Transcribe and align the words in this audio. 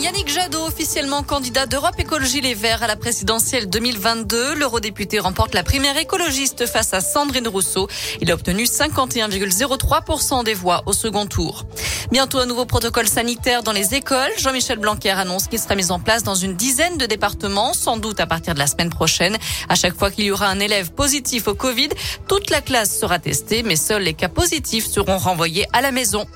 Yannick 0.00 0.28
Jadot, 0.28 0.66
officiellement 0.66 1.22
candidat 1.22 1.66
d'Europe 1.66 1.98
Écologie 1.98 2.40
Les 2.40 2.54
Verts 2.54 2.82
à 2.82 2.86
la 2.86 2.96
présidentielle 2.96 3.68
2022. 3.68 4.54
L'eurodéputé 4.54 5.18
remporte 5.18 5.54
la 5.54 5.62
primaire 5.62 5.98
écologiste 5.98 6.66
face 6.66 6.94
à 6.94 7.02
Sandrine 7.02 7.46
Rousseau. 7.46 7.86
Il 8.22 8.30
a 8.30 8.34
obtenu 8.34 8.64
51,03% 8.64 10.42
des 10.42 10.54
voix 10.54 10.82
au 10.86 10.94
second 10.94 11.26
tour. 11.26 11.66
Bientôt 12.12 12.38
un 12.38 12.46
nouveau 12.46 12.64
protocole 12.64 13.06
sanitaire 13.06 13.62
dans 13.62 13.72
les 13.72 13.94
écoles. 13.94 14.30
Jean-Michel 14.38 14.78
Blanquer 14.78 15.10
annonce 15.10 15.48
qu'il 15.48 15.58
sera 15.58 15.74
mis 15.74 15.90
en 15.90 16.00
place 16.00 16.22
dans 16.22 16.34
une 16.34 16.56
dizaine 16.56 16.96
de 16.96 17.04
départements, 17.04 17.74
sans 17.74 17.98
doute 17.98 18.20
à 18.20 18.26
partir 18.26 18.54
de 18.54 18.58
la 18.58 18.66
semaine 18.66 18.90
prochaine. 18.90 19.36
À 19.68 19.74
chaque 19.74 19.94
fois 19.94 20.10
qu'il 20.10 20.24
y 20.24 20.30
aura 20.30 20.48
un 20.48 20.60
élève 20.60 20.92
positif 20.92 21.46
au 21.46 21.54
Covid, 21.54 21.90
toute 22.26 22.48
la 22.48 22.62
classe 22.62 22.98
sera 22.98 23.18
testée, 23.18 23.62
mais 23.62 23.76
seuls 23.76 24.02
les 24.02 24.14
cas 24.14 24.30
positifs 24.30 24.86
seront 24.86 25.18
renvoyés 25.18 25.66
à 25.74 25.82
la 25.82 25.92
maison. 25.92 26.26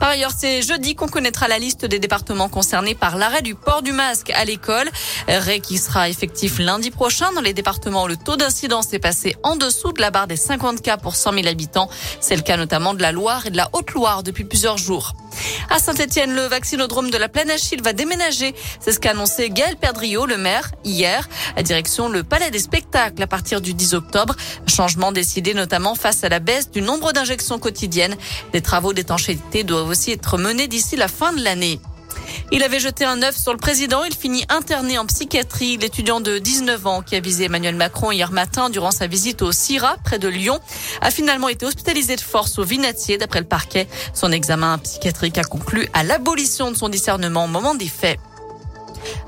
Par 0.00 0.08
ailleurs, 0.08 0.32
c'est 0.36 0.62
jeudi 0.62 0.96
qu'on 0.96 1.06
connaîtra 1.06 1.46
la 1.46 1.60
liste 1.60 1.84
des 1.84 2.00
départements 2.00 2.48
concernés 2.48 2.96
par 2.96 3.11
l'arrêt 3.16 3.42
du 3.42 3.54
port 3.54 3.82
du 3.82 3.92
masque 3.92 4.30
à 4.30 4.44
l'école. 4.44 4.90
Ré 5.28 5.60
qui 5.60 5.78
sera 5.78 6.08
effectif 6.08 6.58
lundi 6.58 6.90
prochain 6.90 7.32
dans 7.32 7.40
les 7.40 7.54
départements 7.54 8.04
où 8.04 8.08
le 8.08 8.16
taux 8.16 8.36
d'incidence 8.36 8.92
est 8.92 8.98
passé 8.98 9.36
en 9.42 9.56
dessous 9.56 9.92
de 9.92 10.00
la 10.00 10.10
barre 10.10 10.26
des 10.26 10.36
50 10.36 10.82
cas 10.82 10.96
pour 10.96 11.16
100 11.16 11.32
000 11.34 11.46
habitants. 11.46 11.88
C'est 12.20 12.36
le 12.36 12.42
cas 12.42 12.56
notamment 12.56 12.94
de 12.94 13.02
la 13.02 13.12
Loire 13.12 13.46
et 13.46 13.50
de 13.50 13.56
la 13.56 13.68
Haute-Loire 13.72 14.22
depuis 14.22 14.44
plusieurs 14.44 14.78
jours. 14.78 15.14
À 15.70 15.78
Saint-Etienne, 15.78 16.34
le 16.34 16.42
vaccinodrome 16.42 17.10
de 17.10 17.16
la 17.16 17.28
Plaine 17.28 17.50
Achille 17.50 17.80
va 17.80 17.92
déménager. 17.92 18.54
C'est 18.80 18.92
ce 18.92 19.00
qu'a 19.00 19.10
annoncé 19.10 19.50
Gaël 19.50 19.76
Perdriau, 19.76 20.26
le 20.26 20.36
maire, 20.36 20.70
hier, 20.84 21.28
à 21.56 21.62
direction 21.62 22.08
le 22.08 22.22
Palais 22.22 22.50
des 22.50 22.58
Spectacles 22.58 23.22
à 23.22 23.26
partir 23.26 23.60
du 23.60 23.74
10 23.74 23.94
octobre. 23.94 24.34
Changement 24.66 25.12
décidé 25.12 25.54
notamment 25.54 25.94
face 25.94 26.24
à 26.24 26.28
la 26.28 26.38
baisse 26.38 26.70
du 26.70 26.82
nombre 26.82 27.12
d'injections 27.12 27.58
quotidiennes. 27.58 28.16
Des 28.52 28.60
travaux 28.60 28.92
d'étanchéité 28.92 29.64
doivent 29.64 29.88
aussi 29.88 30.12
être 30.12 30.38
menés 30.38 30.68
d'ici 30.68 30.96
la 30.96 31.08
fin 31.08 31.32
de 31.32 31.42
l'année. 31.42 31.80
Il 32.54 32.62
avait 32.62 32.80
jeté 32.80 33.06
un 33.06 33.22
œuf 33.22 33.34
sur 33.34 33.52
le 33.52 33.58
président. 33.58 34.04
Il 34.04 34.14
finit 34.14 34.44
interné 34.50 34.98
en 34.98 35.06
psychiatrie. 35.06 35.78
L'étudiant 35.78 36.20
de 36.20 36.38
19 36.38 36.86
ans 36.86 37.00
qui 37.00 37.16
a 37.16 37.20
visé 37.20 37.44
Emmanuel 37.44 37.74
Macron 37.76 38.12
hier 38.12 38.30
matin 38.30 38.68
durant 38.68 38.90
sa 38.90 39.06
visite 39.06 39.40
au 39.40 39.52
CIRA, 39.52 39.96
près 40.04 40.18
de 40.18 40.28
Lyon, 40.28 40.60
a 41.00 41.10
finalement 41.10 41.48
été 41.48 41.64
hospitalisé 41.64 42.14
de 42.14 42.20
force 42.20 42.58
au 42.58 42.64
Vinatier 42.64 43.16
d'après 43.16 43.40
le 43.40 43.46
parquet. 43.46 43.88
Son 44.12 44.30
examen 44.30 44.76
psychiatrique 44.76 45.38
a 45.38 45.44
conclu 45.44 45.88
à 45.94 46.04
l'abolition 46.04 46.70
de 46.70 46.76
son 46.76 46.90
discernement 46.90 47.46
au 47.46 47.48
moment 47.48 47.74
des 47.74 47.88
faits. 47.88 48.20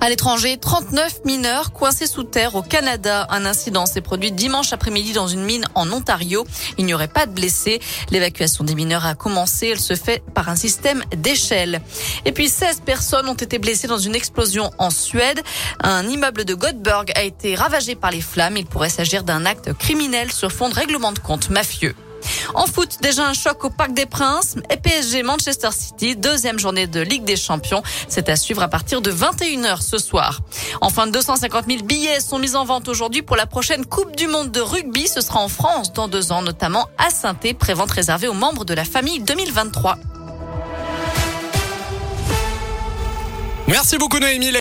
À 0.05 0.11
l'étranger, 0.11 0.59
39 0.59 1.25
mineurs 1.25 1.73
coincés 1.73 2.07
sous 2.07 2.25
terre 2.25 2.57
au 2.57 2.61
Canada. 2.61 3.27
Un 3.31 3.47
incident 3.47 3.87
s'est 3.87 4.03
produit 4.03 4.33
dimanche 4.33 4.75
après-midi 4.75 5.15
dans 5.15 5.29
une 5.29 5.43
mine 5.43 5.65
en 5.75 5.91
Ontario. 5.91 6.45
Il 6.77 6.85
n'y 6.85 6.93
aurait 6.93 7.09
pas 7.09 7.25
de 7.25 7.33
blessés. 7.33 7.81
L'évacuation 8.11 8.65
des 8.65 8.75
mineurs 8.75 9.07
a 9.07 9.15
commencé. 9.15 9.69
Elle 9.69 9.81
se 9.81 9.95
fait 9.95 10.23
par 10.35 10.51
un 10.51 10.57
système 10.57 11.03
d'échelle. 11.17 11.81
Et 12.27 12.33
puis 12.33 12.51
16 12.51 12.83
personnes 12.85 13.31
ont 13.31 13.33
été 13.33 13.59
blessées 13.59 13.89
dans 13.89 13.97
une 13.97 14.15
explosion 14.15 14.71
en 14.77 14.91
Suède. 14.91 15.41
Un 15.81 16.07
immeuble 16.07 16.45
de 16.45 16.55
Göteborg 16.55 17.11
a 17.15 17.23
été 17.23 17.55
ravagé 17.55 17.95
par 17.95 18.11
les 18.11 18.21
flammes. 18.21 18.59
Il 18.59 18.67
pourrait 18.67 18.91
s'agir 18.91 19.25
d'un 19.25 19.47
acte 19.47 19.73
criminel 19.73 20.31
sur 20.31 20.53
fond 20.53 20.69
de 20.69 20.75
règlement 20.75 21.13
de 21.13 21.19
compte 21.19 21.49
mafieux. 21.49 21.95
En 22.53 22.67
foot, 22.67 22.99
déjà 23.01 23.27
un 23.27 23.33
choc 23.33 23.65
au 23.65 23.71
Parc 23.71 23.95
des 23.95 24.07
Princes 24.07 24.57
et 24.71 24.77
PSG 24.77 25.23
Manchester 25.23 25.71
City, 25.73 26.17
deuxième 26.17 26.59
journée 26.59 26.87
de 26.87 27.01
Ligue 27.01 27.25
des 27.25 27.37
Champions. 27.37 27.83
C'est 28.09 28.29
à 28.29 28.37
suivre 28.37 28.63
à 28.63 28.69
partir 28.69 29.01
de 29.01 29.11
21h 29.11 29.81
ce 29.81 29.99
soir. 29.99 30.41
Enfin, 30.81 31.07
250 31.07 31.67
000 31.69 31.85
billets 31.85 32.21
sont 32.21 32.39
mis 32.39 32.57
en 32.57 32.65
vente 32.65 32.89
aujourd'hui 32.89 33.23
pour 33.23 33.37
la 33.37 33.47
prochaine 33.47 33.87
Coupe 33.87 34.17
du 34.17 34.27
Monde 34.27 34.51
de 34.51 34.61
rugby. 34.61 35.09
Ce 35.09 35.21
sera 35.21 35.41
en 35.41 35.49
France 35.49 35.93
dans 35.93 36.09
deux 36.09 36.33
ans, 36.33 36.43
notamment 36.43 36.89
à 36.99 37.11
saint 37.11 37.35
prévente 37.59 37.91
réservée 37.91 38.29
aux 38.29 38.35
membres 38.35 38.65
de 38.65 38.75
la 38.75 38.85
famille 38.85 39.21
2023. 39.21 39.99
Merci 43.67 43.97
beaucoup 43.97 44.19
Noémie. 44.19 44.53